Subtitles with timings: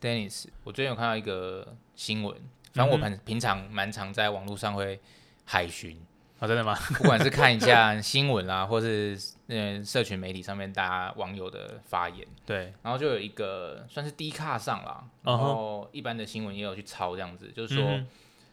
[0.00, 2.34] Dennis，我最近有看到一个新闻，
[2.72, 5.00] 反正我平平常蛮常在网络上会
[5.44, 6.00] 海巡，
[6.38, 6.74] 啊，真的吗？
[6.94, 18.00] 不管是看一下 新闻啊，或是嗯社群媒体上面大家网友的发言，对，然后就有一个算是低卡上啦，然后一般的新闻也有去抄这样子，就是说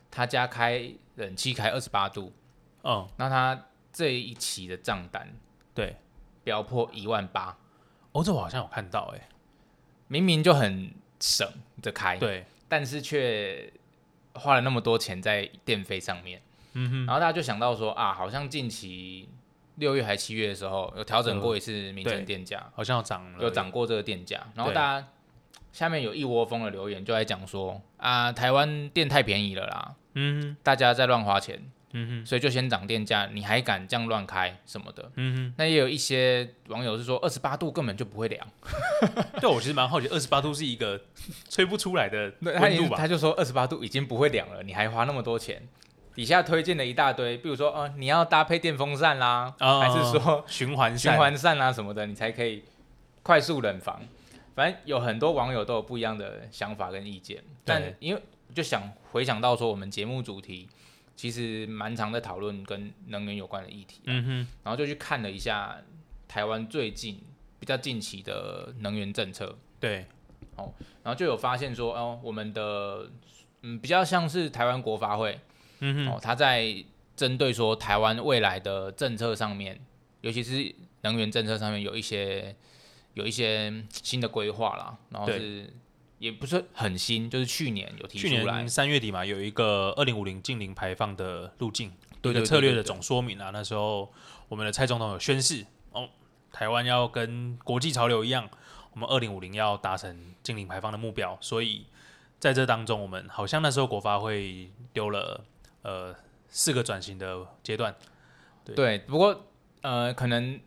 [0.10, 2.34] 他家开冷气开二十八度，
[2.82, 5.32] 哦，那他这一期的账单
[5.76, 5.96] 对，
[6.44, 7.56] 飙破一万八，
[8.14, 9.30] 哦，这我好像有看到，哎，
[10.08, 10.92] 明明就很
[11.26, 11.50] 省
[11.82, 13.68] 的开，对，但是却
[14.34, 16.40] 花了那么多钱在电费上面，
[16.74, 19.28] 嗯哼，然后大家就想到说啊，好像近期
[19.78, 25.08] 六月还七月的时候有调整过一次民生电价，好像有涨了，有涨过这个电价，然后大家
[25.74, 31.60] 下面有一窝蜂的留言就在讲说啊，台湾电太便宜了啦，嗯哼，大家在乱花钱，
[31.98, 35.10] 嗯哼，所以就先涨电价，你还敢这样乱开什么的？
[35.16, 38.46] 嗯哼，那也有一些网友是说二十八度根本就不会凉，
[39.40, 41.00] 对我其实蛮好奇，二十八度是一个
[41.50, 42.98] 吹不出来的温度吧？
[42.98, 45.62] 他就说二十八度已经不会凉了，你还花那么多钱。
[46.14, 52.64] 底下推荐了一大堆，比如说，呃，你要搭配电风扇啦，哦还是说循环循环扇啊什么的，你才可以
[53.22, 54.02] 快速冷房。
[54.56, 58.22] 反正有很多网友都有不一样的想法跟意见，但因为
[58.54, 60.70] 就想回想到说，我们节目主题
[61.16, 65.78] 其实蛮常在讨论跟能源有关的议题，嗯哼，然后就去看了一下
[66.28, 67.22] 台湾最近
[67.60, 70.06] 比较近期的能源政策，对，
[70.58, 73.10] 哦然后就有发现说，哦，我们的
[73.62, 75.40] 嗯比较像是台湾国发会，
[75.80, 76.84] 嗯哼，哦，他在
[77.16, 79.80] 针对说台湾未来的政策上面，
[80.22, 82.54] 尤其是能源政策上面有一些
[83.14, 85.72] 有一些新的规划啦，然后是
[86.18, 91.92] 也不是很新，就是去年有提去出来年，三月底嘛，有一个二零五零净零排放的路径，
[92.22, 93.50] 对策略的总说明啊。
[93.52, 94.12] 那时候
[94.48, 96.10] 我们的蔡总统有宣誓，哦，
[96.52, 98.50] 台湾要跟国际潮流一样，
[98.94, 101.38] 我们二零五零要达成净零排放的目标。
[101.42, 101.86] 所以
[102.40, 105.44] 在这当中，我们好像那时候国发会丢了
[105.82, 106.16] 呃
[106.48, 107.94] 四个转型的阶段，
[108.64, 109.48] 对，不过
[109.82, 110.60] 呃，可能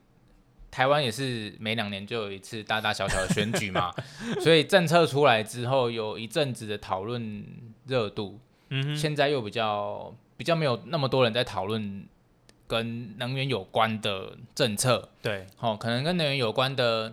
[0.78, 3.92] 台湾也是每两年就有一次大大小小的选举嘛，
[4.40, 7.44] 所以政策出来之后，有一阵子的讨论
[7.84, 12.06] 热度，嗯哼，现在又比较比较没有那么多人在讨论
[12.68, 17.12] 跟能源有关的政策，对，哦，可能跟能源有关的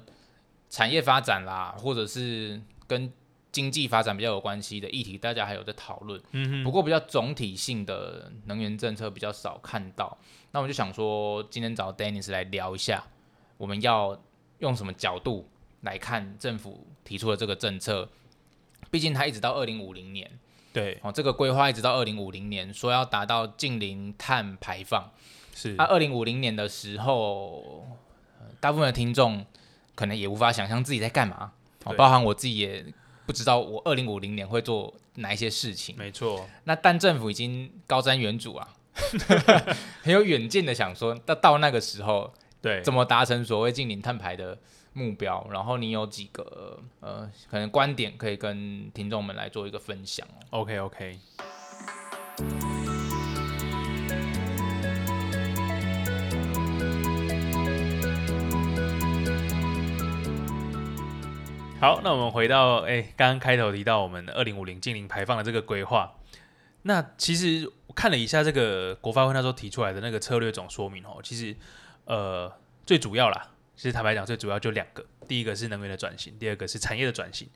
[0.69, 3.11] 产业发展啦，或者是跟
[3.51, 6.21] 经济发展比较有关系的议题，大家还有在讨论。
[6.33, 10.15] 嗯哼，不过比较总体性的能源政策比较少看到，
[10.51, 13.03] 那我就想说，今天找 Dennis 来聊一下，
[13.57, 14.21] 我们要
[14.59, 15.47] 用什么角度
[15.81, 18.09] 来看政府提出的这个政策？
[18.91, 20.29] 毕竟它一直到二零五零年，
[20.71, 25.11] 对，哦，这个规划一直到二零五零年，说要达到近零碳排放。
[25.53, 27.87] 是那二零五零年的时候，
[28.39, 29.45] 呃大部分的听众
[29.95, 32.85] 可能也无法想象自己在干嘛，哦，包含我自己也
[33.25, 35.95] 不知道我二零五零年会做哪一些事情。
[35.97, 38.73] 没错，那但政府已经高瞻远瞩啊，
[40.03, 42.33] 很有远见的想说，到到那个时候
[42.65, 44.57] 对，怎么达成所谓近零碳排的
[44.93, 50.61] 目标，然后你有几个呃可能观点可以跟听众们来做一个分享哦。
[50.61, 51.19] OK OK。
[61.79, 66.15] 好，那我们回到哎，刚刚开头提到我们二零五零近零排放的这个规划。
[66.81, 71.55] 那其实我看了一下这个国发会那时候提出来的那个策略总说明哦，其实
[72.05, 72.51] 呃
[72.85, 77.49] 最主要啦，其实坦白讲最主要就两个，第一个是能源的转型，第二个是产业的转型。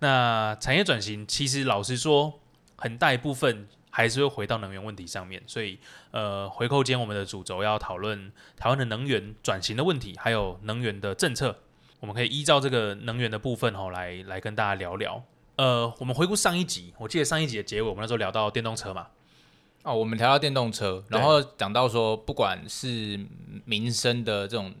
[0.00, 2.40] 那产业转型其实老实说，
[2.76, 5.78] 很大一部分还是会回到能源问题上面，所以
[6.10, 11.58] 呃，回扣间我们的主轴要讨论台湾的能源转型的问题，还有能源的政策，
[12.00, 15.22] 我们可以依照这个能源的部分吼来来跟大家聊聊。
[15.56, 19.08] 呃，我们回顾上一集，我记得上一集的结尾，我们那时候聊到电动车嘛，
[19.82, 23.18] 哦，我们聊到电动车，然后讲到说，不管是
[23.64, 24.72] 民生的这种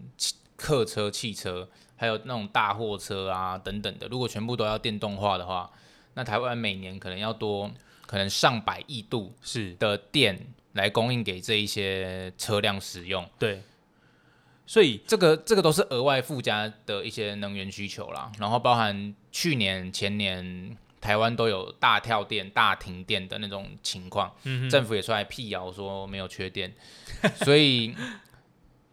[0.56, 5.68] 客车、汽车，还有那种大货车啊等等的，如果全部都要电动化的话，
[6.14, 7.68] 那台湾每年可能要多
[8.06, 9.74] 可能上百亿度是。
[9.74, 10.38] 的电
[10.74, 13.60] 来供应给这一些车辆使用，对，
[14.66, 18.30] 所以这个这个都是额外附加的一些能源需求啦。
[18.38, 26.72] 然后包含去年、前年台湾都有大跳电、大停电的那种情况，嗯，政府也出来辟谣说没有缺电，
[27.44, 27.92] 所以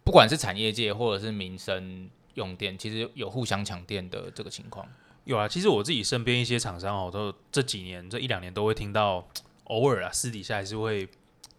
[0.02, 4.86] 不管是产业界或者是民生用电，其实有互相抢电的这个情况。
[5.24, 9.28] 有啊，其实我自己身边一些厂商哦，都这几年这一两年都会听到，
[9.64, 11.08] 偶尔啊私底下还是会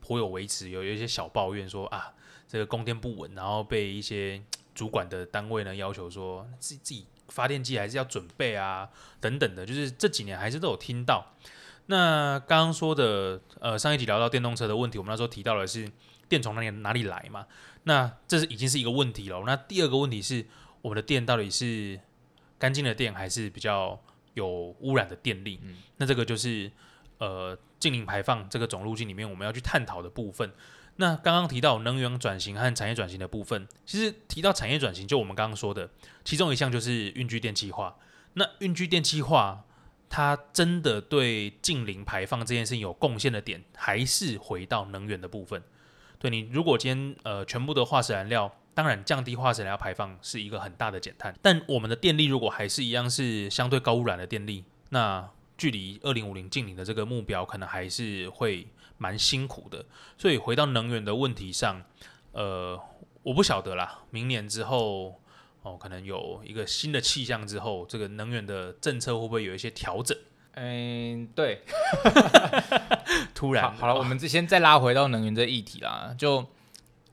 [0.01, 2.11] 颇有维持，有有一些小抱怨说啊，
[2.45, 4.41] 这个供电不稳，然后被一些
[4.75, 8.89] 主管的单位呢要求说自自己发电机还是要准备啊，
[9.19, 11.33] 等等的，就是这几年还是都有听到。
[11.87, 15.89] 那刚刚说的，呃，上一集聊到电动车的问题，我们那时候提到的是
[16.27, 17.47] 电从哪里哪里来嘛？
[17.83, 19.41] 那这是已经是一个问题了。
[19.45, 20.45] 那第二个问题是，
[20.81, 21.99] 我们的电到底是
[22.59, 23.99] 干净的电，还是比较
[24.33, 24.47] 有
[24.81, 25.59] 污染的电力？
[25.63, 26.71] 嗯那这个就是
[27.17, 30.51] 呃净零排放这个总路径里面我们要去探讨的部分。
[30.97, 35.89] 那刚刚提到能源转型和产业转型的部分，其实提到产业转型，就我们刚刚说的，
[36.23, 37.95] 其中一项就是运居电气化。
[38.33, 39.65] 那运居电气化，
[40.09, 45.63] 它真的对近零排放这件事情有贡献的点，还是回到能源的部分。
[46.19, 55.29] 对你，如果今天呃全部的化石燃料，当然降低化石燃料排放是一个很大的减碳，但我们的电力如果还是一样是相对高污染的电力，那
[55.61, 58.67] 距离二零五零近零的这个目标，可能还是会
[58.97, 59.85] 蛮辛苦的。
[60.17, 61.83] 所以回到能源的问题上，
[62.31, 62.81] 呃，
[63.21, 65.21] 我不晓得啦，明年之后
[65.61, 70.17] 哦，可能有一个新的气象之后，这个能源的政策会不会有一些调整？
[70.53, 71.61] 嗯，对，
[73.35, 76.15] 突 然好，好了，我们这先再拉回到能源这议题啦。
[76.17, 76.43] 就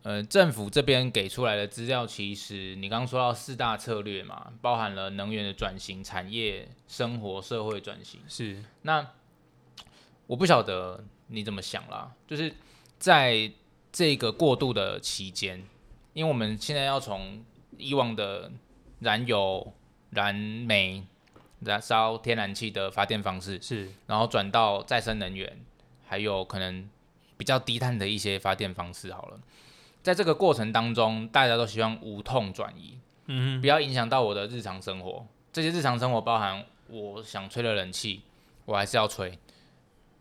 [0.04, 8.20] 呃，政府这边给出来的资料，其实你刚刚说到四大策略嘛，包含了能源的转型、产业、生活、社会转型。
[8.28, 9.06] 是那
[10.26, 12.54] 我不晓得你怎么想啦，就是
[12.98, 13.50] 在
[13.92, 15.62] 这个过渡的期间，
[16.14, 17.44] 因为我们现在要从
[17.76, 18.50] 以往的
[19.00, 19.74] 燃油、
[20.10, 21.04] 燃煤、
[21.60, 25.60] 燃烧天然气的发电方式，是然后转到再生能源，
[26.06, 26.88] 还有可能
[27.36, 29.40] 比较低碳的一些发电方式好了。
[30.08, 35.26] 在这个过程当中，大家都希望无痛转移，嗯不要影响到我的日常生活。
[35.52, 38.22] 这些日常生活包含我想吹的冷气，
[38.64, 39.38] 我还是要吹，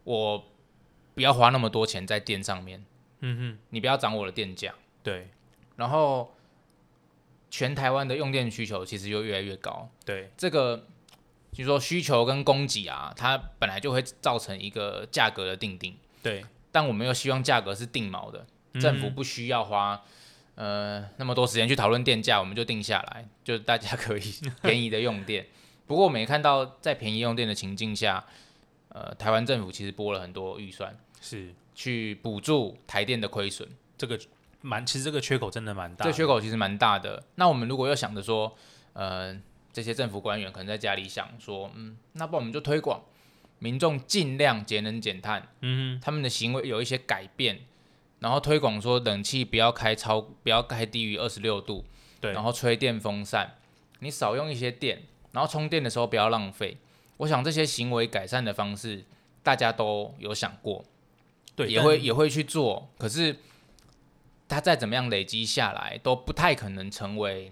[0.03, 0.43] 我
[1.15, 2.83] 不要花那么多钱在电上面，
[3.21, 4.75] 嗯哼，你不要涨我的电价。
[5.01, 5.29] 对。
[5.77, 6.33] 然后，
[7.49, 10.29] 全台湾的用电需求其实就越来越高，对。
[10.35, 10.85] 这个
[11.53, 16.43] 就是说需求跟供给啊，它本来就会造成一个价格的定定，对，
[16.73, 18.45] 但我们又希望价格是定锚的，
[18.79, 19.15] 政府嗯。
[19.15, 20.03] 不需要花
[20.55, 25.45] 呃那么多时间去讨论电价，我们就定下来，就大家可以便宜的用电。
[25.87, 28.25] 不过我们也看到，在便宜用电的情境下，
[28.89, 31.53] 呃，台湾政府其实拨了很多预算是。
[31.75, 33.69] 去补助台电的亏损，
[33.99, 34.19] 这个
[34.61, 37.23] 蛮，其实这个缺口真的蛮大这，缺口其实蛮大的。
[37.35, 38.51] 那我们如果要想着说，
[38.93, 39.39] 呃，
[39.71, 43.03] 这些政府官员可能在家里想说，嗯，那不我们就推广，
[43.59, 47.59] 民众尽量节能减碳，嗯他们的行为有一些改变，
[48.19, 51.85] 然后推广说冷气不要开超，不要开低于二十六度，
[52.19, 52.33] 对。
[52.33, 53.55] 然后吹电风扇，
[53.99, 56.77] 你少用一些电，然后充电的时候不要浪费。
[57.17, 59.03] 我想这些行为改善的方式，
[59.43, 60.83] 大家都有想过，
[61.55, 63.37] 对，也会也会去做，可是
[64.47, 67.51] 它再怎么样累积下来，都不太可能成为。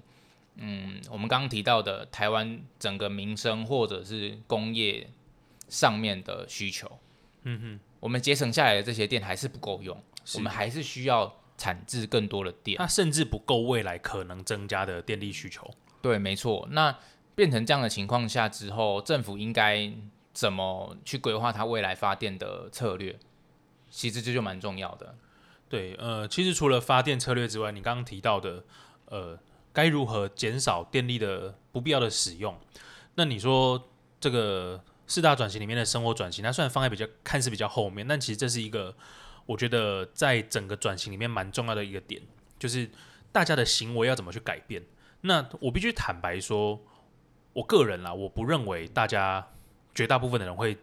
[0.57, 5.05] 嗯，我们刚刚提到的台湾整个民生或者是工业
[5.67, 6.89] 上面的需求，
[7.43, 12.77] 嗯哼，我们节省下来的这些电还是不够用，是我们还是需要产制更多的电。
[12.77, 15.69] 它甚至不够未来可能增加的电力需求。
[16.01, 16.67] 对，没错。
[16.71, 16.97] 那
[17.35, 19.91] 变成这样的情况下之后，政府应该
[20.33, 23.17] 怎么去规划它未来发电的策略？
[23.89, 25.15] 其实这就蛮重要的。
[25.69, 28.63] 对，呃，其实除了发电策略之外，你刚刚提到的，
[29.05, 29.39] 呃，
[29.73, 32.57] 该如何减少电力的不必要的使用？
[33.15, 33.89] 那你说
[34.19, 38.95] 这个四大转型里面的生活转型，它虽然放在比较看似比较后面，但其实这是一个
[39.45, 42.21] 我觉得在整个转型里面蛮重要的一个点，
[42.57, 42.89] 就是
[43.31, 44.83] 大家的行为要怎么去改变。
[45.21, 46.81] 那我必须坦白说，
[47.53, 49.47] 我个人啦，我不认为大家
[49.93, 50.77] 绝大部分的人会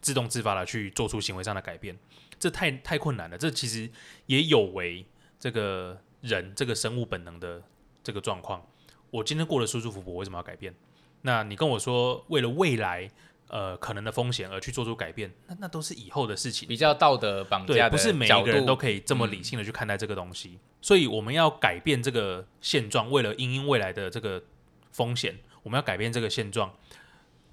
[0.00, 1.98] 自动自发的去做出行为上的改变。
[2.38, 3.90] 这太太困难了，这其实
[4.26, 5.06] 也有违
[5.38, 7.62] 这个人这个生物本能的
[8.02, 8.66] 这个状况。
[9.10, 10.74] 我今天过得舒舒服服，我为什么要改变？
[11.22, 13.10] 那你跟我说，为了未来
[13.54, 16.66] 呃可能的风险而去做出改变，那那都是以后的事情。
[16.66, 20.58] 比较道德绑，架的不是每一个人都可以这么理性的去看待这个东西。
[20.82, 24.42] 所以我们要改变这个现状，为了因应未来的这个
[24.90, 26.74] 风险，我们要改变这个现状。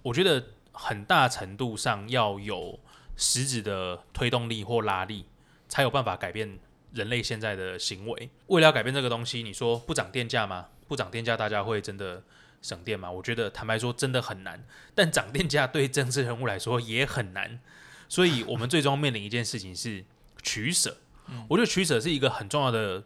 [0.01, 2.79] 我觉得很大程度上要有
[3.15, 5.25] 实质的推动力或拉力，
[5.67, 6.57] 才有办法改变
[6.93, 8.31] 人类现在的行为。
[8.47, 10.69] 为了要改变这个东西，你说不涨电价吗？
[10.87, 12.23] 不涨电价，大家会真的
[12.61, 13.11] 省电吗？
[13.11, 14.63] 我觉得坦白说，真的很难。
[14.93, 17.59] 但涨电价对政治人物来说也很难。
[18.07, 20.03] 所以我们最终面临一件事情是
[20.43, 20.97] 取舍。
[21.47, 23.03] 我觉得取舍是一个很重要的，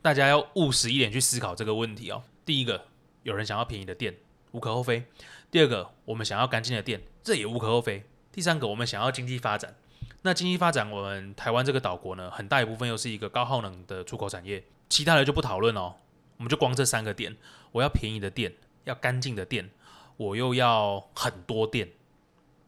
[0.00, 2.24] 大家要务实一点去思考这个问题哦。
[2.44, 2.86] 第一个，
[3.22, 4.16] 有人想要便宜的电，
[4.50, 5.02] 无可厚非；
[5.50, 9.76] 第二个，我们想要干净的电，这也无可厚非；第三个，我们想要经济发展。
[10.22, 15.94] 那经济发展，我们台湾这个岛国呢，很大一部分又是一个高耗能的出口产业，其他的就不讨论哦。
[16.38, 17.36] 我们就光这三个点，
[17.70, 18.52] 我要便宜的电，
[18.84, 19.70] 要干净的电，
[20.16, 21.88] 我又要很多电。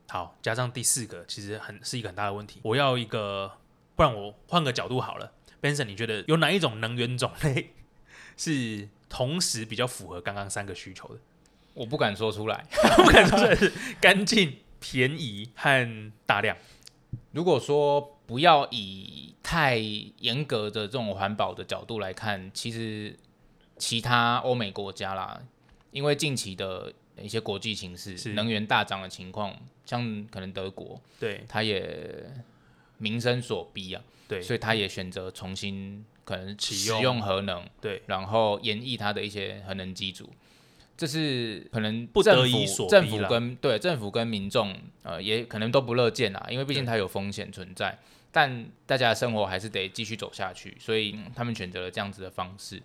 [0.09, 2.61] 好，加上第四个，其实很是一个很大的问题。
[2.63, 3.53] 我要一个，
[3.97, 5.33] 不然我换个角度好了。
[5.61, 7.75] Benson，你觉得有哪一种能源种类
[8.37, 11.21] 是同时比较符合刚刚三个需求的？
[11.73, 12.65] 我不敢说出来，
[12.97, 16.57] 不敢说出来是干净、便宜和大量。
[17.33, 23.19] 如果说不要以太严格的这种环保的角度来看，其实
[23.77, 25.43] 其他欧美国家啦，
[25.95, 32.29] 因为近期的一些国际形势，能源大涨的情况，像可能德国，对，他也
[32.99, 37.23] 民生所逼啊，对，所以他也选择重新可能启用。
[37.23, 40.29] 核能，对，然后演绎它的一些核能机组。
[40.97, 47.97] 这是可能不得已所政府跟对政府跟民众呃也可能都不乐见啊，因为毕竟它有风险存在，
[48.33, 52.83] 但大家的生活还是得继续走下去，所以他们选择了这样子的方式。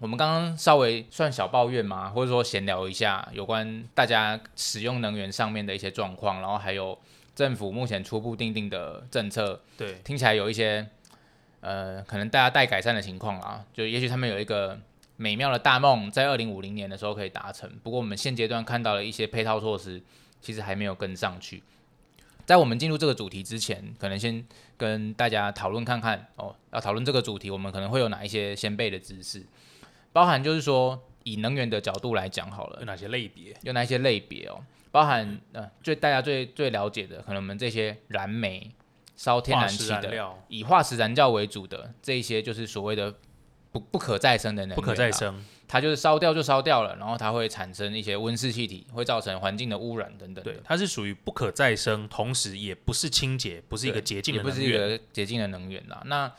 [0.00, 6.98] 我们刚刚稍微算小抱怨嘛，或者说闲聊一下有关大家使用能源上面的一些状况，然后还有
[7.36, 10.84] 政府目前初步定定的政策，对，听起来有一些。
[11.62, 14.80] 呃，可能大家待改善的情况啦，就也许他们有一个
[15.16, 17.70] 美妙的大梦，在二零五零年的时候可以达成。
[17.82, 20.00] 不过我们现阶段看到了一些配套措施，
[20.40, 21.62] 其实还没有跟上去。
[22.46, 24.42] 在我们进入这个主题之前，可能先
[24.78, 26.56] 跟大家讨论看看哦。
[26.72, 29.44] 要讨论这个主题，我们可能会有哪一些先辈的知识，
[30.12, 33.56] 包含就是说以能源的角度来讲好了，有哪些类别？
[33.62, 34.60] 有哪些类别哦？
[34.90, 38.70] 包含呃，最大家最最了解的，可能我们这些燃煤。
[39.16, 43.14] 烧天然气的，以化石燃料为主的这一些，就是所谓的
[43.70, 44.76] 不不可再生的能源。
[44.76, 50.42] 不可再生，它就是烧掉就烧掉了，然后它会产生一些温室气体，会造成环境的污染等等。
[50.42, 56.02] 对，它是属于不可再生，同时也不是清洁，不是一个洁净的，也不是一个洁净的能源啦。
[56.06, 56.32] 那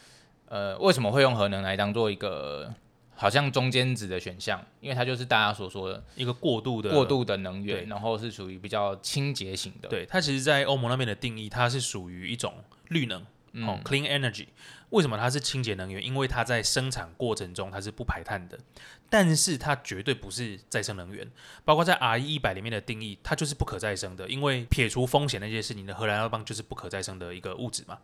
[0.48, 2.74] 呃，为什么会用核能来当做一个？
[3.22, 9.88] 好像中间值的选项，因为它就是大家所说的一个过渡的过渡的能源，然后是属于比较清洁型的。
[9.88, 12.52] 对，它其实，在欧盟那边的定义，它是属于一种
[12.88, 13.22] 绿能，
[13.68, 14.48] 哦，clean energy。
[14.90, 16.04] 为什么它是清洁能源？
[16.04, 18.58] 因为它在生产过程中它是不排碳的，
[19.08, 21.30] 但是它绝对不是再生能源。
[21.64, 28.00] 包括在 RE 一百里面的定义，它就是不可再生的，因为撇除风险那些事情的荷兰二棒就是不可再生的一个物质嘛。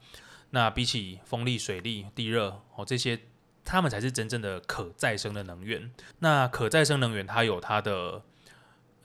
[0.52, 3.20] 那比起风力、水力、地热哦这些。
[3.70, 5.92] 它们才是真正的可再生的能源。
[6.20, 8.24] 那可再生能源它有它的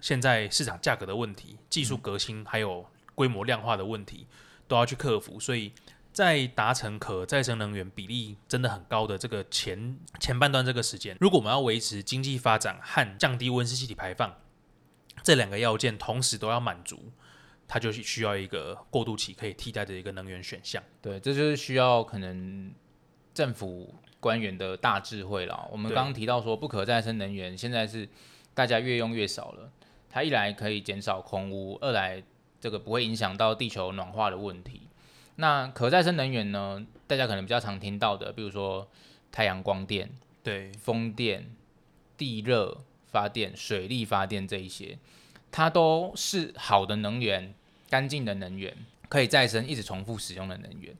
[0.01, 4.29] 现在市场价格的问题、技术革新，还有规模量化的问题，
[4.69, 5.41] 都要去克服。
[5.41, 5.73] 所以
[6.13, 14.33] 在达成可再生能源比例真的很高的这个前前半段这个时间，如果我们要维持经济发展和降低温室气体排放
[15.25, 17.11] 这两个要件同时都要满足，
[17.67, 20.81] 它就是需要一个过渡期可以替代的一个能源选项。
[21.01, 22.73] 对，这就是需要可能
[23.35, 23.93] 政府。
[24.23, 25.69] 官员的大智慧了。
[25.73, 28.09] 我们刚刚提到说，不可再生能源现在是
[28.55, 29.69] 大家越用越少了。
[30.09, 32.23] 它一来可以减少空污，二来
[32.61, 34.83] 这个不会影响到地球暖化的问题。
[35.37, 36.87] 那可再生能源呢？
[37.09, 38.89] 大家可能比较常听到的，比如说
[39.33, 40.09] 太阳光电、
[40.45, 41.51] 对风电、
[42.17, 44.97] 地热发电、水力发电这一些，
[45.51, 47.53] 它都是好的能源，
[47.91, 48.77] 干净的能源，
[49.09, 50.95] 可以再生、一直重复使用的能源。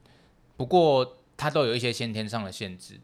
[0.57, 2.99] 不过它都有一些先天上的限制。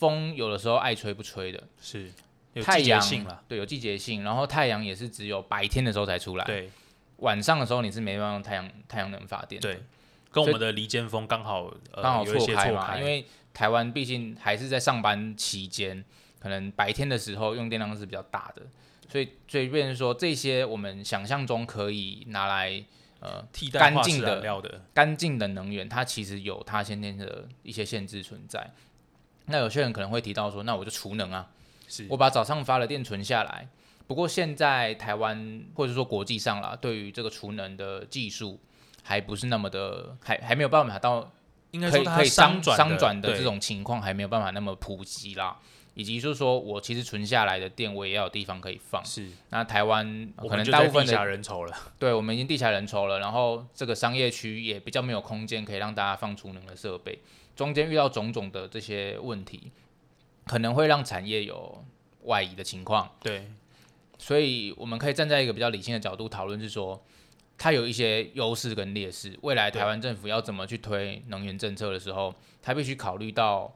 [0.00, 2.10] 风有的时候爱吹不吹的，是
[2.54, 4.24] 有季节性了，对，有季节性。
[4.24, 6.70] 然后太阳也是只有白天的时候才出来，对，
[7.18, 9.82] 晚上的时候你是没办法用太阳太阳能发电，对，
[10.32, 12.98] 跟我们的离间风刚好刚好错开嘛。
[12.98, 16.02] 因为台湾毕竟还是在上班期间，
[16.38, 18.62] 可能白天的时候用电量是比较大的，
[19.06, 22.82] 所以所以变成说这些我们想象中可以拿来
[23.20, 28.70] 呃替代干净的干净的能源，它其实有它先天的一些限制存在。
[29.50, 31.48] 那有些人可能会提到说，那我就储能啊，
[31.88, 33.68] 是我把早上发的电存下来。
[34.06, 38.58] 不过现在台湾或者说国际上啦，对于这个储能的技术
[39.02, 41.30] 还不是那么的，还还没有办法到
[41.70, 45.58] 应该说它可以商转商转的这种情况，还没有办法那么普及啦。
[45.94, 49.04] 以及就是说我其实存下来的电，我也要有地方可以放。
[49.04, 57.18] 是那台湾可能大部分的人稠了，对我们已经地下人稠了，然后这个商业区也比较没有空间可以让大家放储能的设备。
[57.60, 59.70] 中间遇到种种的这些问题，
[60.46, 61.84] 可能会让产业有
[62.22, 63.06] 外移的情况。
[63.20, 63.50] 对，
[64.16, 67.04] 所以我们可以站在一个比较理性的角度讨论，是说
[67.58, 69.38] 它有一些优势跟劣势。
[69.42, 73.70] 未来台湾政府要怎么去推能源政策的时候，它必须考虑到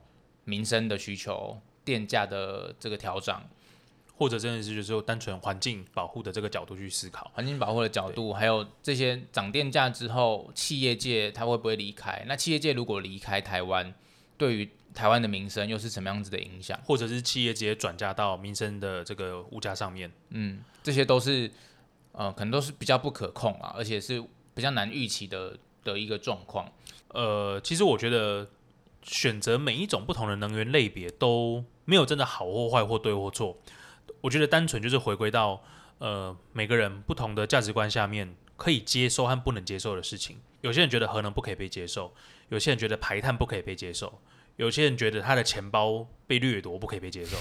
[0.44, 3.38] 民生的需求、电价的这个调整。
[4.16, 12.24] 或者真的是就是单纯环境保护的这个角度去思考，环境保护的角度，还有这些涨电价之后，企业界它会不会离开？
[12.28, 13.92] 那企业界如果离开台湾，
[14.38, 16.78] 对于台湾的民生又是什么样子的影响？
[16.84, 20.08] 或者是企业直接转嫁到民生的这个物价上面。
[20.30, 21.50] 嗯，这些都是
[22.12, 24.22] 呃，可能都是比较不可控啊，而且是
[24.54, 26.70] 比较难预期的的一个状况。
[27.08, 28.48] 呃，其实我觉得
[29.02, 33.56] 选择每一种不同的能源类别都没有真的好或坏或对或错。
[34.24, 35.62] 我觉得单纯就是回归到
[35.98, 40.40] 呃每个人不同的价值观下面可以接受和不能接受的事情。
[40.62, 42.10] 有些人觉得核能不可以被接受，
[42.48, 44.18] 有些人觉得排碳不可以被接受，
[44.56, 47.36] 有些人觉得他的钱包被掠夺不可以被接受。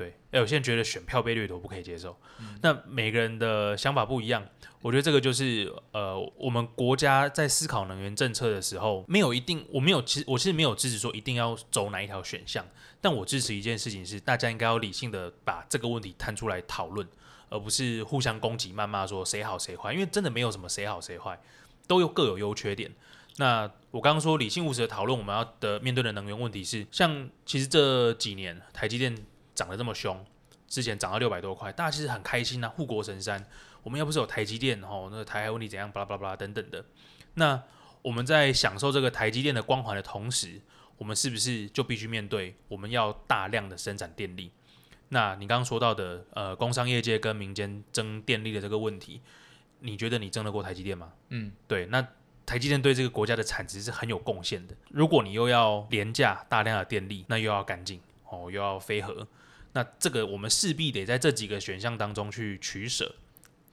[0.00, 2.18] 对，有些人觉得选票被掠夺不可以接受。
[2.62, 4.42] 那每个人的想法不一样，
[4.80, 12.64] 我觉得这个就是呃，我们国家在思考能源政策的时候，没有一定，我没有其实我其实没有支持说一定要走哪一条选项，
[12.98, 17.06] 但我支持一件事情是，大家应该要理性的把这个问题摊出来讨论，
[17.50, 21.38] 而不是互相攻击、谩骂说谁好谁坏，因为真的没有什么谁好谁坏，
[21.86, 22.90] 都有各有优缺点。
[23.36, 29.14] 那我刚刚说理性务实的讨论，我们要的面对的能源问题是，像其实这几年台积电。
[29.60, 30.24] 涨得这么凶，
[30.66, 33.46] 之前涨到六百多块，大家其实很开心呐，护国神山。
[33.82, 36.82] 我们要不是有台积电吼，那个台海问题怎样，巴拉巴拉巴拉等等的。
[37.34, 37.62] 那
[38.00, 40.62] 我们在享受这个台积电的光环的同时，
[40.96, 44.50] 我们是不是就必须面对我们要大量的生产电力？
[45.10, 49.20] 那你刚刚说到的呃，工商业界跟民间争电力的这个问题，
[49.80, 51.12] 你觉得你争得过台积电吗？
[51.28, 51.84] 嗯，对。
[51.86, 52.06] 那
[52.46, 54.74] 台积电对这个国家的产值是很有贡献的。
[54.90, 59.26] 如果你又要廉价大量的电力，那又要干净哦，又要飞核。
[59.72, 63.14] 那这个我们势必得在这几个选项当中去取舍，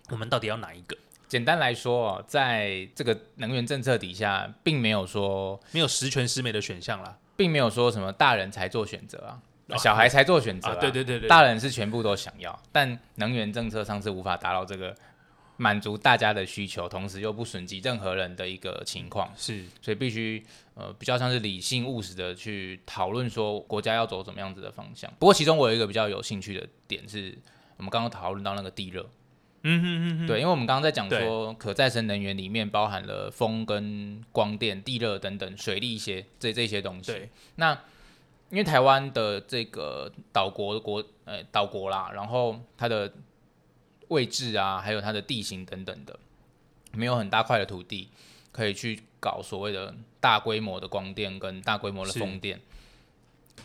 [0.10, 0.98] 我们到底要哪一个？
[1.28, 9.20] 简单来说，在这个能源政策底下，并没有说没有十全十美的选项啦，并没有说什么大人才做选择
[9.70, 10.76] 啊，小孩才做选择啊。
[10.80, 14.96] 对对对对，大人是全部都想要，但能源政策上是无法达到这个。
[15.58, 20.46] 满足大家的需求，同时又不损及任何人的一个情况，是，所以必须
[20.76, 25.12] 呃比较像是理性务实的去讨论说国家要走怎么样子的方向。
[25.18, 27.36] 不过其中我有一个比较有兴趣的点是，
[27.78, 29.10] 我们刚刚讨论到那个地热，
[29.64, 37.12] 嗯哼哼，对，因为我们刚刚在讲说可再生能源里面包含了风跟光电、地热等等水利一些这这些东西。
[37.12, 37.74] 对，那
[38.52, 43.12] 因为台湾的这个岛国国呃岛国啦，然后它的。
[44.10, 46.20] 位置啊，还有它的地形等等的，
[46.94, 48.10] 没有很大块的土地
[48.52, 52.60] 可以去搞所谓的大规模的光电跟大规模的风电，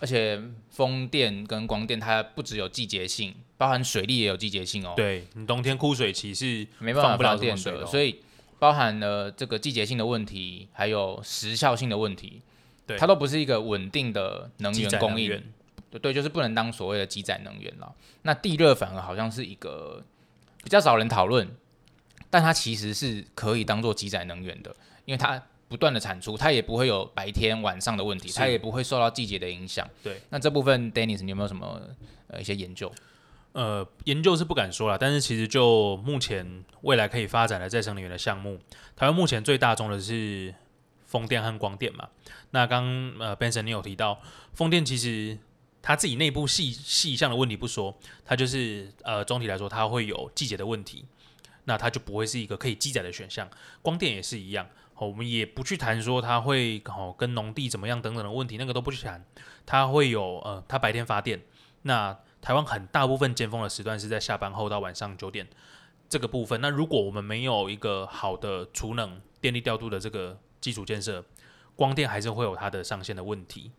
[0.00, 4.94] 而且风电跟光电它不只有季节性，包含水利也有季节性哦。
[4.96, 8.20] 对你冬天枯水期是没办法发电的，所以
[8.59, 12.42] 包含了这个季节性的问题，还有时效性的问题，
[12.87, 15.42] 对它都不是一个稳定的能源供应。
[16.00, 17.94] 对，就是不能当所谓的积载能源了。
[18.22, 20.02] 那地热反而好像是一个。
[20.62, 21.48] 比较少人讨论，
[22.31, 29.88] 但它其实是可以当做积载能源的，因为它不断的产出，它也不会有白天晚上的问题，它也不会受到季节的影响。
[30.03, 31.81] 对，那这部分，Dennis，你有没有什么
[32.29, 32.92] 呃一些研究？
[33.53, 38.59] 呃，研究是不敢说了，但是其实就目前未来可以发展的再生能源的项目，
[38.96, 40.55] 台湾目前最大宗的是
[41.07, 42.09] 风电和光电嘛。
[42.51, 44.20] 那刚呃，Benson 你有提到
[44.53, 45.38] 风电其实。
[45.83, 47.92] 它自己内部细细项的问题不说，
[48.25, 51.05] 它就是呃总体来说它会有季节的问题，
[51.64, 53.51] 那它就不会是一个可以记载的选项。
[53.83, 54.64] 光电也是一样
[54.95, 59.25] 哦，我们也不去谈说它会哦跟农地怎么样等等的问题，那个都不去谈。
[59.66, 61.42] 它会有呃它白天发电，
[61.83, 65.49] 那台湾很大部分尖峰的时段是在下班后到晚上九点
[66.09, 66.61] 这个部分。
[66.61, 71.25] 那如果我们没有一个好的储能电力调度的这个基础建设，
[71.75, 73.73] 光电还是会有它的上限的问题。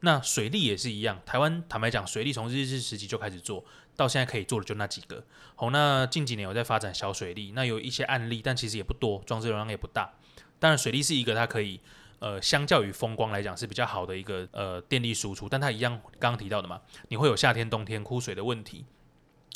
[0.00, 3.64] 那水利也是一样，台湾坦白讲，水利从日治时期就开始做
[3.96, 5.24] 到现在可以做的就那几个。
[5.56, 10.14] 好，那近几年有在发展小水利，那有一些案例，但其实也不多，装置容量也不大。
[10.60, 11.80] 当然，水利是一个它可以
[12.20, 18.84] 呃，相较于风光来讲是比较好的一个呃电力输出，但它一样刚刚提到的嘛，你会有夏天、冬天枯水的问题。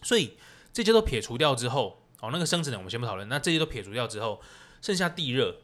[0.02, 0.36] 所以
[0.72, 3.28] 这些都撇除掉之后，哦，那个生成的我们先不讨论。
[3.28, 4.40] 那这些都撇除掉之后，
[4.80, 5.58] 剩下地热。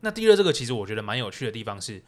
[0.00, 2.02] 那地热这个其实我觉得蛮有趣的地方是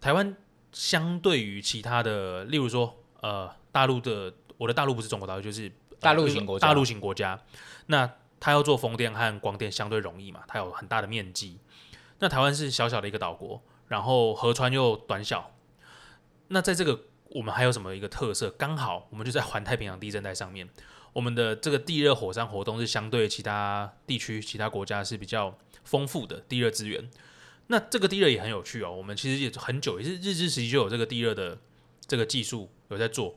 [0.00, 0.36] 台湾。
[0.74, 6.66] 相对于其他的，例如说，呃，大陆的，我的大陆不是中国大陆，就是大陆型国家。
[6.66, 7.40] 大陆型国家，
[7.86, 8.10] 那
[8.40, 10.42] 它要做风电和光电相对容易嘛？
[10.48, 11.60] 它有很大的面积。
[12.18, 15.52] 那台湾是小小的一个岛国，然后河川又短小。
[16.48, 18.50] 那在这个我们还有什么一个特色？
[18.50, 20.68] 刚好我们就在环太平洋地震带上面，
[21.12, 27.08] 我们的这个地热火山活动是相对其他地区、其他国家是比较丰富的地热资源。
[27.68, 31.58] 那这个地热也很有趣哦，我们其实也很久，也是日治时期就有这个地热的
[32.06, 33.34] 这个技术有在做。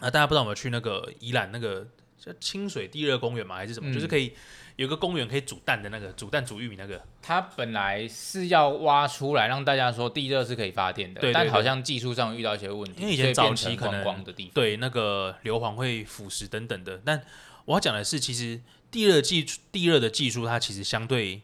[0.00, 1.86] 啊，大家不知道有没有去那个宜兰那个
[2.18, 3.90] 叫清水地热公园嘛，还是什么？
[3.90, 4.32] 嗯就是可以
[4.76, 7.00] 有个公园可以煮蛋的那个，煮蛋煮玉米那个。
[7.20, 14.54] 它本来是要挖出来让大家说地热是可以发电的，但好像技术上遇到一些问题，因为以前早期可能光的地方。
[14.54, 17.00] 对，那个硫磺会腐蚀等等的。
[17.04, 17.22] 但
[17.66, 18.60] 我要讲的是，其实
[18.90, 21.42] 地热技地热的技术，它其实相对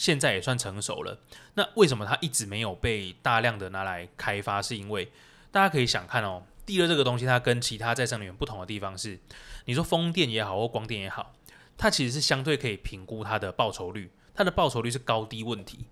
[0.00, 1.18] 现在也算成熟了。
[1.52, 4.62] 那为什么它一直没有被大量的拿来开发？
[4.62, 5.12] 是因为
[5.50, 9.18] 大家可以想看哦，地热这个东西，它跟其他再生能源不同的地方是，
[9.66, 11.34] 你说风电也好或光电也好，
[11.76, 15.84] 它其实是相对可以评估它的报酬率，它的报酬率是高低问题。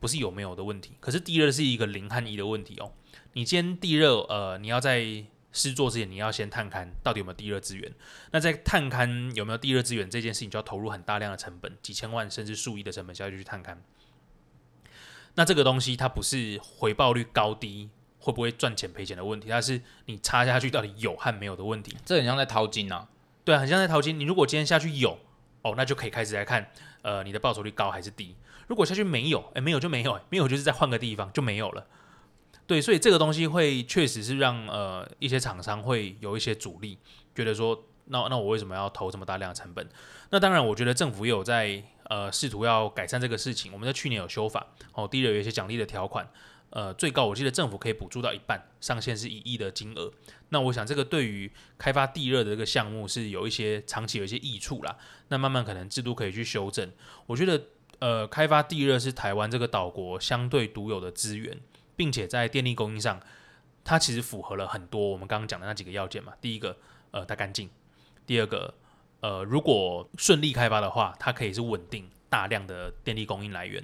[0.00, 2.92] 不是有没有的问题，可是地热是一个零和一的问题哦。
[3.34, 5.24] 你今天地热，呃，你要在
[5.56, 7.90] 施作之前，你要先探勘到底有没有地热资源。
[8.30, 13.78] 那在探勘有没有地热资源这件事情，就要投入很大量的成本，几千万甚至数亿的成本下去去探勘。
[15.34, 17.88] 那这个东西它不是回报率高低
[18.18, 21.96] 会不会赚钱赔钱的问题，它是你插下去到底有和没有的问题。
[22.04, 23.08] 这很像在淘金啊，
[23.44, 24.20] 对啊，很像在淘金。
[24.20, 25.18] 你如果今天下去有，
[25.62, 26.70] 哦，那就可以开始来看，
[27.02, 28.36] 呃，你的报酬率高还是低。
[28.66, 31.86] 如果下去没有，哎，没有就没有，诶没有就是再换个地方就没有了。
[32.66, 36.98] 对，所以这个东西会确实是让呃一些厂商会有一些阻力，
[37.34, 39.88] 觉得说，那那我为什么要投这么大量的成本？
[40.30, 43.72] 那当然，我觉得政府也有在呃试图要改善这个事情。
[43.72, 46.28] 我们在去年有修法，哦，第一有一些奖励的条款，
[46.70, 50.10] 呃，最高我记得政府可以补助到一半，上限是一亿的金额。
[50.48, 51.48] 那我想这个对于
[51.78, 54.96] 开发地热的这个项目是有一些长期有一些益处啦。
[55.28, 56.90] 那慢慢可能制度可以去修正。
[57.26, 57.62] 我觉得
[58.00, 61.58] 呃，开发地热是台湾这个岛国相对独有的资源，
[61.96, 63.20] 并且在电力供应上，
[63.82, 66.34] 它其实符合了很多我们刚刚讲的那几个要件嘛。
[66.40, 66.76] 第一个，
[67.10, 67.68] 呃，它干净；
[68.26, 68.74] 第二个，
[69.20, 73.82] 呃，如果顺利开发的话，它可以是稳定大量的电力供应来源。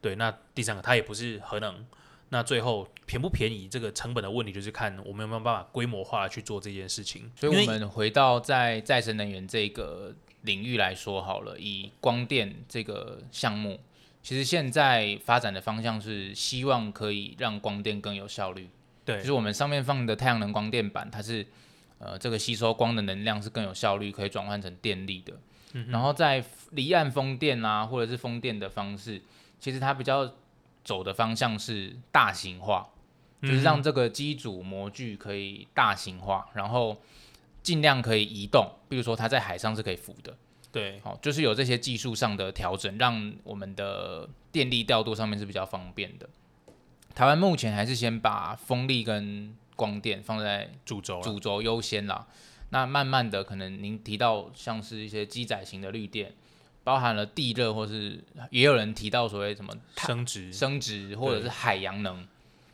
[0.00, 1.86] 对，那第三个，它也不是核能。
[2.30, 7.30] 那最后便不便宜，这个成本的问题就是看我们有没有办法规模化去做这件事情。
[7.36, 10.12] 所以我们回到在再生能源这个
[10.42, 13.78] 领域来说好了，以光电这个项目，
[14.24, 18.70] 其实现在发展的方向是希望可以让光电更有效率。
[19.04, 21.46] 对就是我们上面放的太阳能光电板，它是
[21.98, 25.34] 呃这个吸收光的能量是更有效率，可以转换成电力的。
[25.90, 29.20] 然后在离岸风电啊，或者是风电的方式，
[29.60, 30.32] 其实它比较
[30.82, 32.88] 走的方向是大型化，
[33.42, 36.96] 就是让这个机组模具可以大型化，然后
[37.62, 40.34] 尽量可以移动，比如说它在海上是可以浮的，
[40.74, 46.28] 对好，就是有这些技术上的调整，让我们的电力调度上面是比较方便的。
[47.14, 52.26] 台湾目前还是先把风力跟光电放在主轴主轴优先啦。
[52.70, 56.34] 那慢慢的，可能您提到像是一些机载型的绿电，
[56.82, 62.26] 包含了地热，或是也有人提到所谓什么太升值，生殖或者是海洋能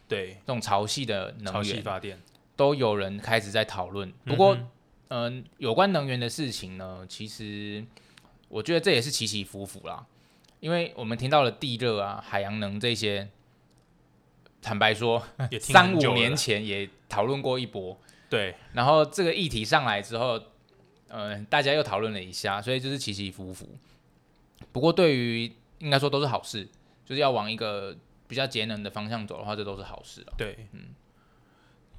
[0.08, 2.18] 对这种潮汐的能源，汐发电。
[2.56, 4.10] 都有人开始在讨论。
[4.24, 4.68] 不过，嗯
[5.10, 7.84] 嗯、有关能源的事情呢，其实
[8.48, 10.06] 我觉得这也是起起伏伏啦。
[10.60, 13.28] 因为我们听到了地热啊、海洋能这些，
[14.62, 15.20] 坦白说，
[15.60, 20.40] 三五年前也讨论过一波，对然后这个议题上来之后，
[21.08, 23.66] 呃，大家又讨论了一下，所以就是起起伏伏。
[24.70, 26.68] 不过对于应该说都是好事，
[27.04, 27.96] 就是要往一个
[28.28, 30.34] 比较节能的方向走的话，这都是好事了。
[30.38, 30.94] 对，嗯。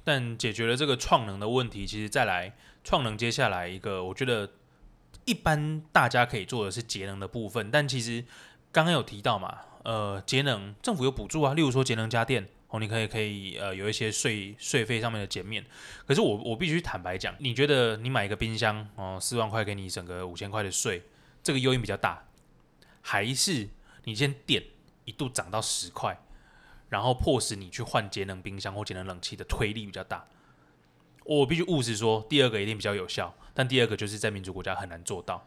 [0.04, 4.50] 但解决了这个创能的问题，其实再来创能，接下来一个我觉得
[5.24, 8.24] 一般大家可以做的是节能的部分，但其实
[8.70, 12.48] 刚刚有提到嘛，呃，节能政府有补助啊，例如说节能家电。
[12.72, 15.62] 哦，你可以可以呃有一些税税费上面的减免，
[16.06, 21.02] 可是我我必须坦白讲，你觉得你买一个冰箱哦四万块给你整个五千块的税，
[21.42, 22.24] 这个诱因比较大，
[23.02, 23.68] 还是
[24.04, 24.64] 你先电
[25.04, 26.18] 一度涨到十块，
[26.92, 30.26] 然后迫使你去换节能冰箱或节能冷气的推力比较大？
[31.24, 35.42] 我必须务实说，第二个一定比较有效，但第二个就是在民主国家很难做到。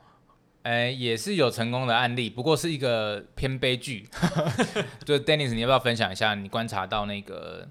[0.64, 4.10] 哎，也是有成功的案例，不过是一个偏悲剧。
[5.06, 7.68] 就 Dennis，你要不要分享一下你观察到那个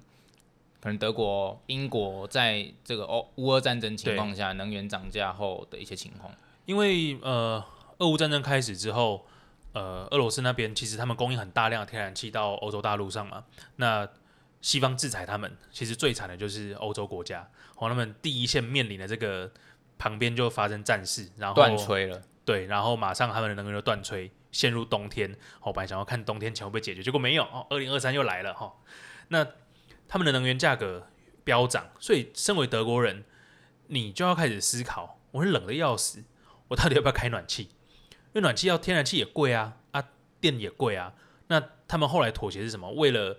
[0.81, 6.33] 可能德国、英国在这个欧乌俄战争情况下能源涨价后的一些情况？
[6.67, 7.65] 因为呃，
[7.99, 9.27] 俄乌战争开始之后，
[9.75, 13.45] 呃，俄罗斯那边其实他们供应很大量的天然气到欧洲大陆上嘛，
[13.77, 14.09] 那
[14.63, 19.53] 西方制裁他们，其实最惨的就是欧洲国家，哦，他们第一线面临的这个
[19.99, 25.31] 旁边就发生战事，然后断吹了，对，然后马上他们的能源就断吹，陷入冬天。
[25.61, 27.43] 哦，本来想要看冬天前会不会解决，结果没有。
[27.43, 28.73] 哦，二零二三又来了哈、哦。
[29.29, 29.47] 那
[30.07, 31.09] 他们的能源价格
[31.43, 33.25] 飙涨，所以身为德国人，
[33.89, 36.23] 你就要开始思考：我是冷的要死，
[36.69, 37.71] 我到底要不要开暖气？
[38.35, 40.05] 因为暖气要天然气也贵啊，啊，
[40.41, 41.15] 电也贵啊。
[41.47, 42.91] 那他们后来妥协是什么？
[42.91, 43.37] 为了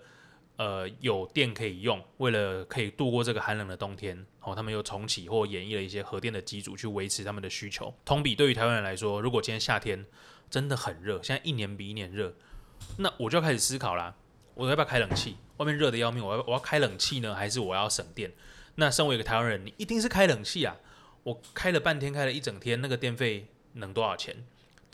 [0.55, 7.93] 呃有电可以用，为了可以度过这个寒冷的冬天，哦，他们又重启或演绎了一些核电的机组去维持他们的需求。
[8.05, 10.05] 同比对于台湾人来说，如果今天夏天
[10.49, 12.33] 真的很热，现在一年比一年热，
[12.97, 14.15] 那我就要开始思考啦，
[14.53, 15.35] 我要不要开冷气？
[15.57, 18.31] 外面热的要命，我要我要开冷气呢，还是我要省电？
[18.75, 20.77] 那身为一个台湾人，你一定是开冷气啊！
[21.23, 24.45] 我开了半天，开了一整天，那个电费能多少钱？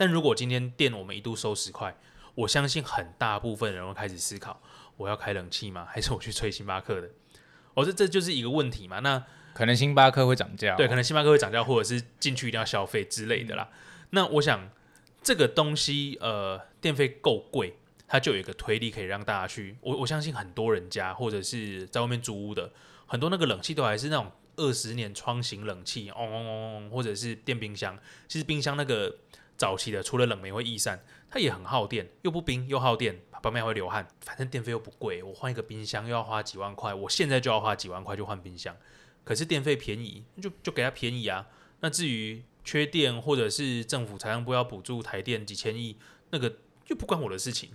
[0.02, 1.96] 但如果今天电我们一度收十块，
[2.34, 4.60] 我相信很大部分人会开始思考：
[4.98, 5.86] 我要开冷气吗？
[5.94, 7.08] 还是我去吹星巴克的？
[7.76, 8.98] 哦，这这就是一个问题嘛。
[9.02, 13.70] 那可能星巴克会涨价，对，可能星巴克会涨价，或者是进去一定要消费之类的啦。
[14.10, 14.72] 那我想
[15.22, 19.78] 这个东西，呃，电费够贵，它就有一个推力可以让大家去。
[19.82, 22.72] 我我相信很多人家或者是在外面租屋的。
[23.06, 27.96] 很多那个冷气都还是那种二十年窗型冷气，嗡嗡嗡嗡，或者是电冰箱。
[28.28, 29.16] 其实冰箱那个
[29.62, 34.08] 早期的，除了冷媒会易散，它也很耗电，又不冰又耗电，旁边还会流汗。
[34.22, 38.76] 反正电费又不贵，我换一个冰箱又要花几万块，我现在就要花几万块就换冰箱。
[39.24, 41.46] 可是电费便宜，就就给它便宜啊。
[41.82, 45.96] 那至于缺电或者是政府财政部要补助台电几千亿，
[46.32, 47.70] 那个就不关我的事情。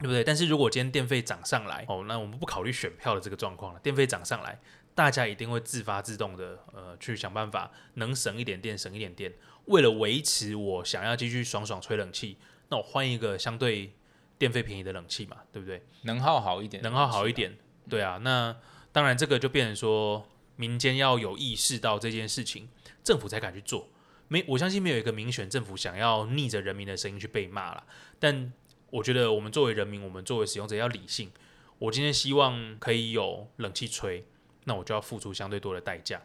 [0.00, 0.24] 对不对？
[0.24, 3.78] 但是如果今天电费涨上来，哦，那我们不考虑选票的这个状况了。
[3.78, 4.58] 电费涨上来，
[4.96, 9.32] 大家一定会自发自动的，呃，去想办法能省一点电，省一点电。
[9.66, 12.36] 为了维持我想要继续爽爽吹冷气，
[12.68, 13.92] 那我换一个相对
[14.38, 15.82] 电费便宜的冷气嘛，对不对？
[16.02, 17.56] 能耗好一点，能耗好一点，
[17.88, 18.18] 对啊。
[18.22, 18.56] 那
[18.90, 22.68] 当然，这个就变成说，民间要有意识到这件事情，
[23.04, 23.88] 政府才敢去做。
[24.28, 27.84] 没，我相信没有一个民选政府想要逆着人民的声音去被骂了，
[28.18, 28.52] 但。
[28.92, 31.32] 我觉得我们作为人民，我们作为使用者要理性。
[31.78, 34.22] 我今天希望可以有冷气吹，
[34.64, 36.20] 那我就要付出相对多的代价。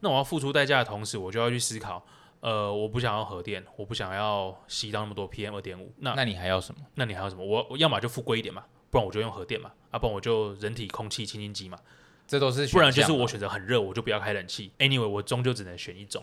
[0.00, 2.06] 那我要付出代价的同时，我就要去思考，
[2.46, 5.92] 呃，我不想要核电，我不想要吸到那么多 PM 二点五。
[5.98, 6.80] 那那你还要什么？
[6.94, 7.44] 那你还要什么？
[7.44, 11.76] 我我要么就富贵一点嘛，不然我就用核电嘛，啊，不然我就人体空气清新机嘛。
[12.24, 14.70] 这都是不然就是我选择很热，我就不要开冷气。
[14.78, 16.22] Anyway，我终究只能选一种。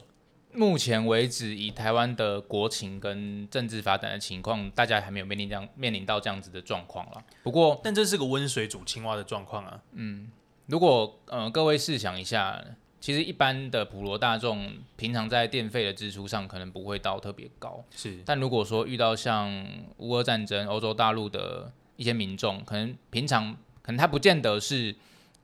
[0.54, 7.22] 目前为止，以台湾的国情跟政治发展的情况，大家还没有面临这样面临到这样子的状况了。
[7.44, 9.82] 不过，但这是个温水煮青蛙的状况啊。
[9.92, 10.32] 嗯，
[10.68, 12.64] 如果呃各位试想一下，
[13.04, 18.24] 其实一般的普罗大众平常在电费的支出上可能不会到特别高，是。
[18.26, 24.96] 但如果说遇到像乌俄战争，欧洲大陆的一些民众，可能平常可能他不见得是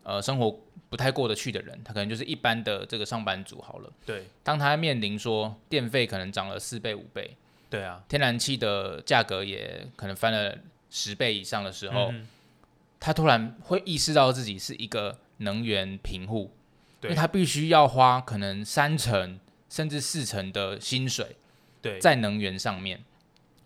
[0.03, 0.57] 呃生活。
[0.89, 3.91] 不太过得去的人，他可能就是一般的这个上班族好了。
[4.05, 7.35] 对，当他面临说电费可能涨了四倍五倍，
[7.69, 10.57] 对啊，天然气的价格也可能翻了
[10.89, 12.11] 十倍以上的时候，
[12.99, 16.51] 他突然会意识到自己是一个能源贫户，
[17.03, 21.38] 因为他必须要花可能三成甚至四成的薪水，
[21.81, 23.03] 对，在能源上面，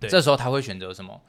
[0.02, 1.22] 这时候他会选择什么？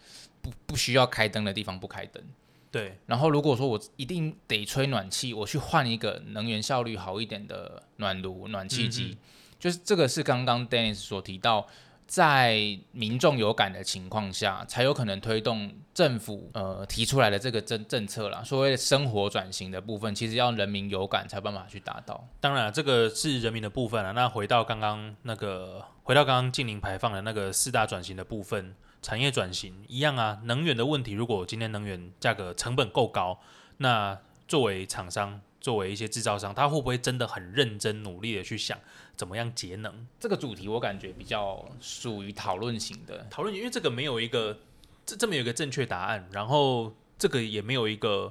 [0.42, 2.22] 不不需要开灯的地方不开灯。
[2.70, 9.16] 对，然后如果说我一定得吹暖气，我去换一个能源效率好一点的暖炉、暖气机，
[9.60, 11.66] 就是这个是刚刚 Dennis 所提到，
[12.06, 18.42] 在民众有感的情况下，才有可能推动政府呃提出来的这个政政策啦。
[18.42, 22.26] 所谓的生活转型的部分，其实要人民有感才有办法去达到。
[22.40, 24.12] 当然，这个是人民的部分啊。
[24.12, 28.74] 那回到刚刚那个，回到刚刚近零排放的那个四大转型的部分。
[29.02, 33.38] 产业转型一样啊，能源的问题，如果今天能源价格成本够高，
[33.76, 38.78] 那作为厂商，作为一些制造商，他会不会真的很认真努力的去想
[39.16, 40.06] 怎么样节能？
[40.20, 44.60] 这个主题我感觉比较属于讨论型的讨论，因为这个没有一个
[45.06, 48.30] 这这么有一个正确答案，然后这个也没有一个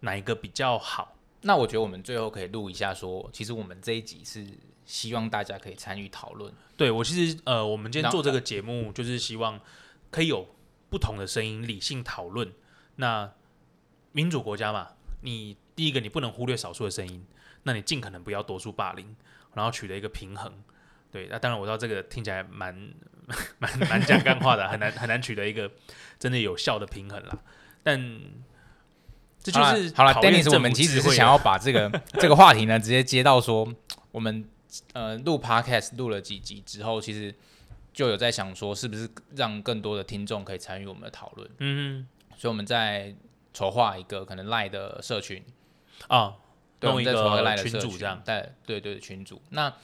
[0.00, 1.14] 哪一个比较好。
[1.42, 4.44] 那我觉得我们最后可以录一下，说其实我们这一集是
[4.84, 6.52] 希望大家可以参与讨论。
[6.76, 9.60] 对我其实呃，我们今天做这个节目就是希望。
[10.10, 10.48] 可以有
[10.88, 12.50] 不同的声音，理性讨论。
[12.96, 13.30] 那
[14.12, 17.24] 民主国家嘛，你第一个你不能忽略少数的声音，
[17.62, 19.14] 那你尽可能不要多数霸凌，
[19.54, 20.52] 然后取得一个平衡。
[21.12, 22.74] 对，那当然我知道这个听起来蛮
[23.60, 25.70] 蛮蛮讲干话的，很难很难取得一个
[26.18, 27.38] 真的有效的平衡啦。
[27.84, 28.20] 但
[29.40, 31.88] 这就是好了，Dennis，我们其实是想要把这个
[32.18, 33.72] 这个话题呢，直接接到说，
[34.10, 34.44] 我们
[34.94, 37.32] 呃录 Podcast 录了几集之后，其实。
[37.90, 41.50] 就有在想说，是不是让更多的听众可以参与我们的讨论？
[41.58, 43.12] 嗯，所以我们在
[43.52, 45.42] 筹划一个可能赖的社群
[46.06, 46.36] 啊，
[46.80, 48.22] 弄一个群主这样。
[48.24, 49.42] 对对对，群主。
[49.50, 49.74] 那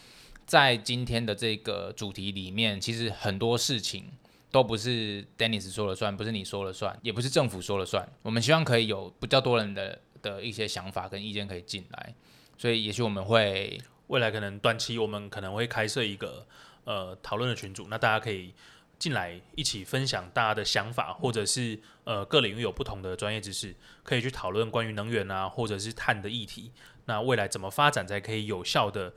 [0.47, 4.05] 在今天的这个主题里面，其实很多事情
[4.51, 8.09] 都不是 Dennis 说了算，不是你说了算，也不是政府说了算。
[8.23, 12.15] 我们希望可以有比较多人的的一些想法跟意见可以进来，
[12.57, 16.47] 所以也许我们会未来可能短期我们可能会开设一个。
[16.87, 18.53] 呃，讨论的群组，那大家可以
[18.99, 26.73] 进来一起分享大家的想法，或者是呃各领域有不同的专业知识，可以去讨论关于能源啊，或者是碳的议题。
[27.07, 29.13] 那未来怎么发展才可以有效的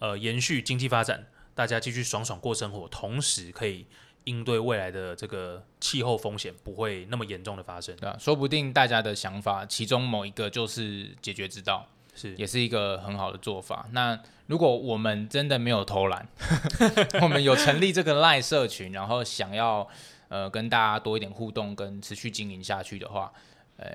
[0.00, 3.86] 呃延续经济发展，大家继续爽爽过生活，同时可以
[4.24, 7.94] 应对未来的这个气候风险不会那么严重的发生。
[7.96, 13.86] 对啊，说不定大家的想法其中某一个就是解决之道，是也是一个很好的做法。
[13.92, 16.26] 那如果我们真的没有偷懒，
[17.22, 19.88] 我们有成立这个赖社群，然后想要
[20.28, 23.32] 呃跟大家多一点互动跟持续经营下去的话，
[23.76, 23.88] 呃，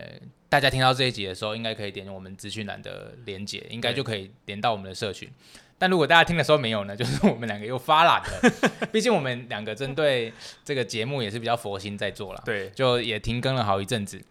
[0.50, 5.30] 大家听到这一集的时候，应该可以点我们资讯栏的连接，应该就可以连到我们的社群。
[5.78, 8.52] 但如果大家听的时候没有呢， 就是我们两个又发懒了。
[8.92, 10.34] 毕竟我们两个针对
[10.66, 14.22] 这个节目也是比较佛心在做啦，对，就也停更了好一阵子，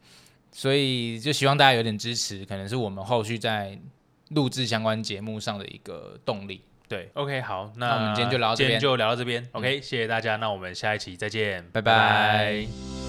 [0.53, 3.79] 所以就希望大家有点支持，可能是我们后续在
[4.31, 6.61] 录制相关节目上的一个动力。
[6.89, 8.71] 对，OK，好，那那我们今天就聊到这边。
[8.71, 13.08] 嗯今天就聊到这边，OK，谢谢大家，那我们下一期再见，拜拜